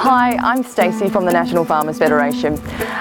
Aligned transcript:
Hi, 0.00 0.36
I'm 0.36 0.62
Stacey 0.62 1.08
from 1.08 1.24
the 1.24 1.32
National 1.32 1.64
Farmers 1.64 1.98
Federation. 1.98 2.56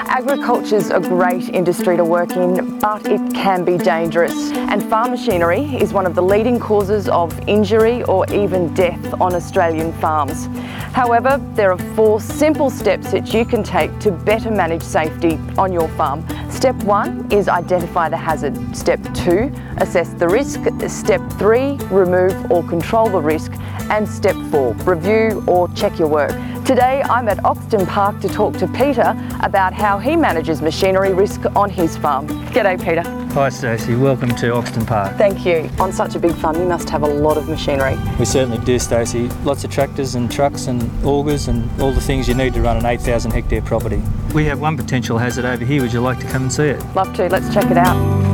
Agriculture's 0.07 0.89
a 0.89 0.99
great 0.99 1.47
industry 1.49 1.95
to 1.95 2.03
work 2.03 2.31
in, 2.31 2.79
but 2.79 3.05
it 3.07 3.21
can 3.35 3.63
be 3.63 3.77
dangerous. 3.77 4.51
And 4.51 4.83
farm 4.89 5.11
machinery 5.11 5.61
is 5.77 5.93
one 5.93 6.07
of 6.07 6.15
the 6.15 6.23
leading 6.23 6.59
causes 6.59 7.07
of 7.07 7.39
injury 7.47 8.01
or 8.05 8.25
even 8.33 8.73
death 8.73 9.13
on 9.21 9.35
Australian 9.35 9.93
farms. 9.93 10.47
However, 10.91 11.39
there 11.53 11.71
are 11.71 11.77
four 11.95 12.19
simple 12.19 12.71
steps 12.71 13.11
that 13.11 13.31
you 13.31 13.45
can 13.45 13.61
take 13.61 13.99
to 13.99 14.09
better 14.11 14.49
manage 14.49 14.81
safety 14.81 15.39
on 15.55 15.71
your 15.71 15.87
farm. 15.89 16.25
Step 16.49 16.75
one 16.77 17.31
is 17.31 17.47
identify 17.47 18.09
the 18.09 18.17
hazard. 18.17 18.75
Step 18.75 18.99
two, 19.13 19.53
assess 19.77 20.13
the 20.13 20.27
risk. 20.27 20.61
Step 20.87 21.21
three, 21.33 21.77
remove 21.91 22.51
or 22.51 22.63
control 22.63 23.07
the 23.07 23.21
risk. 23.21 23.51
And 23.91 24.09
step 24.09 24.35
four, 24.49 24.73
review 24.73 25.43
or 25.47 25.69
check 25.69 25.99
your 25.99 26.09
work. 26.09 26.31
Today 26.67 27.01
I'm 27.03 27.29
at 27.29 27.37
Oxton 27.45 27.87
Park 27.87 28.19
to 28.19 28.27
talk 28.27 28.57
to 28.57 28.67
Peter 28.67 29.15
about 29.39 29.71
how 29.71 29.99
he 29.99 30.17
manages 30.17 30.61
machinery 30.61 31.13
risk 31.13 31.45
on 31.55 31.69
his 31.69 31.95
farm. 31.95 32.27
G'day 32.47 32.77
Peter. 32.77 33.09
Hi 33.35 33.47
Stacey, 33.47 33.95
welcome 33.95 34.35
to 34.35 34.47
Oxton 34.47 34.85
Park. 34.85 35.15
Thank 35.15 35.45
you. 35.45 35.69
On 35.79 35.93
such 35.93 36.15
a 36.15 36.19
big 36.19 36.33
farm 36.33 36.57
you 36.57 36.65
must 36.65 36.89
have 36.89 37.03
a 37.03 37.07
lot 37.07 37.37
of 37.37 37.47
machinery. 37.47 37.97
We 38.19 38.25
certainly 38.25 38.57
do 38.65 38.77
Stacey. 38.79 39.29
Lots 39.45 39.63
of 39.63 39.71
tractors 39.71 40.15
and 40.15 40.29
trucks 40.29 40.67
and 40.67 40.81
augers 41.05 41.47
and 41.47 41.69
all 41.81 41.93
the 41.93 42.01
things 42.01 42.27
you 42.27 42.33
need 42.33 42.53
to 42.55 42.61
run 42.61 42.75
an 42.75 42.85
8,000 42.85 43.31
hectare 43.31 43.61
property. 43.61 44.03
We 44.33 44.43
have 44.47 44.59
one 44.59 44.75
potential 44.75 45.17
hazard 45.17 45.45
over 45.45 45.63
here. 45.63 45.81
Would 45.81 45.93
you 45.93 46.01
like 46.01 46.19
to 46.19 46.27
come 46.27 46.41
and 46.41 46.51
see 46.51 46.65
it? 46.65 46.85
Love 46.95 47.15
to. 47.15 47.29
Let's 47.29 47.53
check 47.53 47.71
it 47.71 47.77
out. 47.77 48.26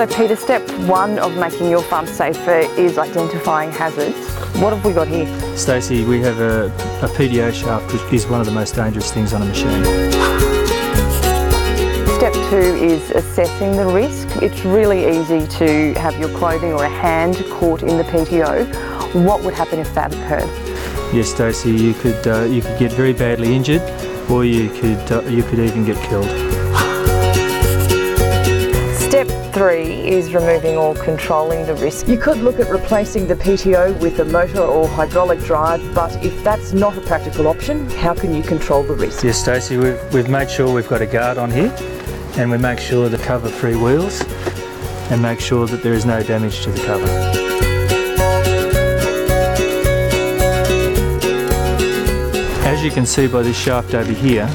So 0.00 0.06
Peter, 0.06 0.34
step 0.34 0.66
one 0.88 1.18
of 1.18 1.36
making 1.36 1.68
your 1.68 1.82
farm 1.82 2.06
safer 2.06 2.60
is 2.80 2.96
identifying 2.96 3.70
hazards. 3.70 4.16
What 4.58 4.72
have 4.72 4.82
we 4.82 4.94
got 4.94 5.08
here? 5.08 5.26
Stacey, 5.58 6.06
we 6.06 6.22
have 6.22 6.40
a, 6.40 6.68
a 7.04 7.08
PTO 7.08 7.52
shaft 7.52 7.92
which 7.92 8.10
is 8.10 8.26
one 8.26 8.40
of 8.40 8.46
the 8.46 8.52
most 8.52 8.74
dangerous 8.74 9.12
things 9.12 9.34
on 9.34 9.42
a 9.42 9.44
machine. 9.44 9.84
Step 12.14 12.32
two 12.48 12.56
is 12.56 13.10
assessing 13.10 13.76
the 13.76 13.84
risk. 13.92 14.26
It's 14.42 14.64
really 14.64 15.18
easy 15.18 15.46
to 15.58 15.92
have 16.00 16.18
your 16.18 16.34
clothing 16.38 16.72
or 16.72 16.84
a 16.84 16.88
hand 16.88 17.36
caught 17.50 17.82
in 17.82 17.98
the 17.98 18.04
PTO. 18.04 19.22
What 19.26 19.44
would 19.44 19.52
happen 19.52 19.80
if 19.80 19.94
that 19.94 20.14
occurred? 20.14 20.48
Yes, 21.14 21.28
Stacey, 21.28 21.72
you 21.72 21.92
could 21.92 22.26
uh, 22.26 22.44
you 22.44 22.62
could 22.62 22.78
get 22.78 22.92
very 22.92 23.12
badly 23.12 23.54
injured, 23.54 23.82
or 24.30 24.46
you 24.46 24.70
could 24.70 25.12
uh, 25.12 25.20
you 25.28 25.42
could 25.42 25.58
even 25.58 25.84
get 25.84 26.02
killed. 26.08 26.69
Step 29.50 29.62
three 29.62 30.06
is 30.06 30.32
removing 30.32 30.76
or 30.76 30.94
controlling 30.94 31.66
the 31.66 31.74
risk. 31.74 32.06
You 32.06 32.16
could 32.16 32.38
look 32.38 32.60
at 32.60 32.70
replacing 32.70 33.26
the 33.26 33.34
PTO 33.34 33.98
with 34.00 34.20
a 34.20 34.24
motor 34.24 34.60
or 34.60 34.86
hydraulic 34.86 35.40
drive, 35.40 35.82
but 35.92 36.14
if 36.24 36.44
that's 36.44 36.72
not 36.72 36.96
a 36.96 37.00
practical 37.00 37.48
option, 37.48 37.90
how 37.90 38.14
can 38.14 38.32
you 38.32 38.44
control 38.44 38.84
the 38.84 38.94
risk? 38.94 39.24
Yes, 39.24 39.42
Stacey, 39.42 39.76
we've, 39.76 40.14
we've 40.14 40.28
made 40.28 40.48
sure 40.48 40.72
we've 40.72 40.88
got 40.88 41.02
a 41.02 41.06
guard 41.06 41.36
on 41.36 41.50
here 41.50 41.74
and 42.36 42.48
we 42.48 42.58
make 42.58 42.78
sure 42.78 43.08
the 43.08 43.18
cover 43.18 43.48
free 43.48 43.74
wheels 43.74 44.22
and 45.10 45.20
make 45.20 45.40
sure 45.40 45.66
that 45.66 45.82
there 45.82 45.94
is 45.94 46.06
no 46.06 46.22
damage 46.22 46.62
to 46.62 46.70
the 46.70 46.86
cover. 46.86 47.06
As 52.68 52.84
you 52.84 52.92
can 52.92 53.04
see 53.04 53.26
by 53.26 53.42
this 53.42 53.58
shaft 53.58 53.94
over 53.94 54.12
here, 54.12 54.46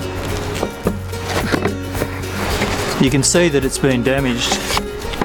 you 3.03 3.11
can 3.11 3.23
see 3.23 3.49
that 3.49 3.65
it's 3.65 3.77
been 3.77 4.01
damaged 4.01 4.74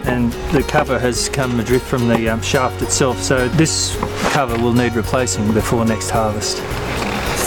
and 0.04 0.32
the 0.52 0.62
cover 0.62 0.98
has 0.98 1.28
come 1.28 1.58
adrift 1.60 1.86
from 1.86 2.08
the 2.08 2.28
um, 2.28 2.40
shaft 2.42 2.82
itself 2.82 3.18
so 3.20 3.48
this 3.50 3.96
cover 4.32 4.56
will 4.56 4.72
need 4.72 4.94
replacing 4.94 5.52
before 5.52 5.84
next 5.84 6.10
harvest. 6.10 6.58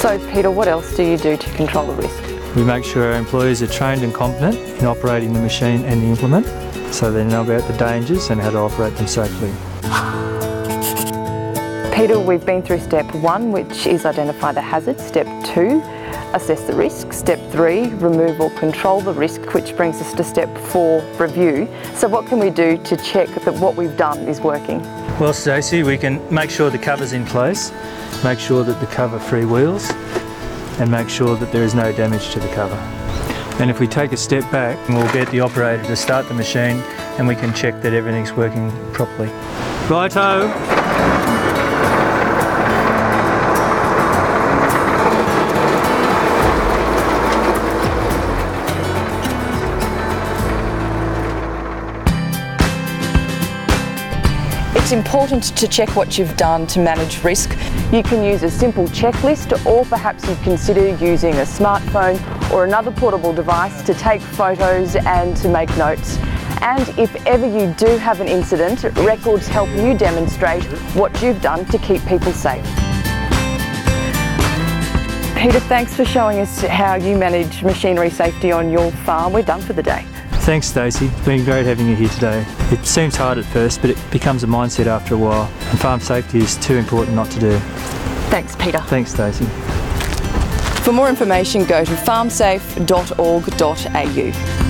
So 0.01 0.19
Peter, 0.31 0.51
what 0.51 0.67
else 0.67 0.95
do 0.95 1.03
you 1.03 1.17
do 1.17 1.37
to 1.37 1.49
control 1.55 1.87
the 1.87 1.93
risk? 1.93 2.55
We 2.55 2.63
make 2.63 2.83
sure 2.83 3.11
our 3.11 3.17
employees 3.17 3.61
are 3.63 3.67
trained 3.67 4.03
and 4.03 4.13
competent 4.13 4.57
in 4.79 4.85
operating 4.85 5.33
the 5.33 5.39
machine 5.39 5.83
and 5.85 6.01
the 6.01 6.07
implement 6.07 6.45
so 6.93 7.11
they 7.11 7.23
know 7.23 7.41
about 7.41 7.67
the 7.67 7.77
dangers 7.77 8.29
and 8.29 8.39
how 8.39 8.51
to 8.51 8.59
operate 8.59 8.95
them 8.95 9.07
safely. 9.07 9.51
Peter, 11.95 12.19
we've 12.19 12.45
been 12.45 12.61
through 12.61 12.79
step 12.79 13.05
one, 13.15 13.51
which 13.51 13.87
is 13.87 14.05
identify 14.05 14.51
the 14.51 14.61
hazard. 14.61 14.99
Step 14.99 15.25
two, 15.45 15.81
assess 16.33 16.63
the 16.63 16.73
risk. 16.73 17.13
Step 17.13 17.39
three, 17.51 17.87
remove 17.95 18.39
or 18.39 18.49
control 18.51 19.01
the 19.01 19.13
risk, 19.13 19.53
which 19.53 19.75
brings 19.75 20.01
us 20.01 20.13
to 20.13 20.23
step 20.23 20.55
four, 20.57 21.01
review. 21.17 21.67
So 21.95 22.07
what 22.07 22.27
can 22.27 22.39
we 22.39 22.49
do 22.49 22.77
to 22.83 22.97
check 22.97 23.29
that 23.29 23.53
what 23.55 23.75
we've 23.75 23.95
done 23.97 24.19
is 24.27 24.41
working? 24.41 24.81
Well, 25.19 25.33
Stacey, 25.33 25.83
we 25.83 25.97
can 25.97 26.21
make 26.33 26.49
sure 26.49 26.69
the 26.69 26.77
cover's 26.77 27.13
in 27.13 27.25
place, 27.25 27.71
make 28.23 28.39
sure 28.39 28.63
that 28.63 28.79
the 28.79 28.87
cover 28.87 29.19
free 29.19 29.45
wheels, 29.45 29.91
and 30.79 30.89
make 30.89 31.09
sure 31.09 31.35
that 31.35 31.51
there 31.51 31.63
is 31.63 31.75
no 31.75 31.91
damage 31.91 32.31
to 32.31 32.39
the 32.39 32.49
cover. 32.49 32.75
And 33.59 33.69
if 33.69 33.79
we 33.79 33.87
take 33.87 34.11
a 34.11 34.17
step 34.17 34.49
back, 34.51 34.77
we'll 34.89 35.11
get 35.13 35.29
the 35.29 35.41
operator 35.41 35.83
to 35.83 35.95
start 35.95 36.27
the 36.27 36.33
machine 36.33 36.77
and 37.17 37.27
we 37.27 37.35
can 37.35 37.53
check 37.53 37.81
that 37.83 37.93
everything's 37.93 38.33
working 38.33 38.71
properly. 38.93 39.29
Righto! 39.87 41.42
Important 54.93 55.43
to 55.57 55.67
check 55.67 55.95
what 55.95 56.17
you've 56.17 56.37
done 56.37 56.67
to 56.67 56.79
manage 56.79 57.23
risk. 57.23 57.57
You 57.91 58.03
can 58.03 58.23
use 58.23 58.43
a 58.43 58.49
simple 58.49 58.85
checklist 58.85 59.65
or 59.65 59.83
perhaps 59.85 60.27
you 60.29 60.35
consider 60.43 60.95
using 60.95 61.33
a 61.33 61.45
smartphone 61.45 62.17
or 62.51 62.63
another 62.63 62.91
portable 62.91 63.33
device 63.33 63.81
to 63.83 63.93
take 63.95 64.21
photos 64.21 64.95
and 64.95 65.35
to 65.37 65.49
make 65.49 65.75
notes. 65.77 66.17
And 66.61 66.87
if 66.97 67.13
ever 67.25 67.45
you 67.45 67.73
do 67.73 67.97
have 67.97 68.21
an 68.21 68.27
incident, 68.27 68.83
records 68.99 69.47
help 69.47 69.69
you 69.71 69.97
demonstrate 69.97 70.63
what 70.95 71.21
you've 71.21 71.41
done 71.41 71.65
to 71.65 71.77
keep 71.79 72.05
people 72.05 72.31
safe. 72.31 72.63
Peter, 75.35 75.59
thanks 75.61 75.95
for 75.95 76.05
showing 76.05 76.39
us 76.39 76.61
how 76.61 76.95
you 76.95 77.17
manage 77.17 77.63
machinery 77.63 78.09
safety 78.09 78.51
on 78.51 78.69
your 78.69 78.91
farm. 78.91 79.33
We're 79.33 79.41
done 79.41 79.61
for 79.61 79.73
the 79.73 79.83
day. 79.83 80.05
Thanks 80.43 80.67
Stacey, 80.67 81.05
it's 81.05 81.25
been 81.25 81.45
great 81.45 81.65
having 81.65 81.87
you 81.87 81.95
here 81.95 82.09
today. 82.09 82.45
It 82.69 82.85
seems 82.85 83.15
hard 83.15 83.37
at 83.37 83.45
first 83.45 83.79
but 83.79 83.89
it 83.89 83.97
becomes 84.11 84.43
a 84.43 84.47
mindset 84.47 84.87
after 84.87 85.15
a 85.15 85.17
while 85.17 85.49
and 85.69 85.79
farm 85.79 86.01
safety 86.01 86.39
is 86.39 86.57
too 86.57 86.75
important 86.75 87.15
not 87.15 87.31
to 87.31 87.39
do. 87.39 87.57
Thanks 88.29 88.53
Peter. 88.57 88.79
Thanks 88.79 89.13
Stacey. 89.13 89.45
For 90.83 90.91
more 90.91 91.07
information 91.07 91.63
go 91.63 91.85
to 91.85 91.93
farmsafe.org.au. 91.93 94.62